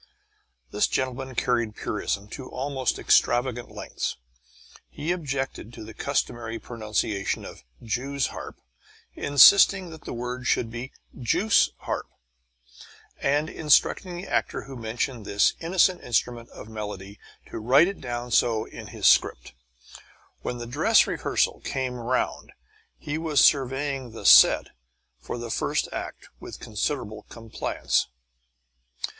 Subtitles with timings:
[0.71, 4.17] This gentleman carried purism to almost extravagant lengths.
[4.89, 8.57] He objected to the customary pronunciation of "jew's harp,"
[9.13, 12.07] insisting that the word should be "juice harp,"
[13.21, 17.19] and instructing the actor who mentioned this innocent instrument of melody
[17.51, 19.53] to write it down so in his script.
[20.41, 22.53] When the dress rehearsal came round,
[22.97, 24.69] he was surveying the "set"
[25.19, 28.07] for the first act with considerable complacence.